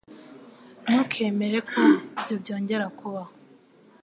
[0.85, 1.77] Ntukemere ko
[2.19, 3.31] ibyo byongera kubaho!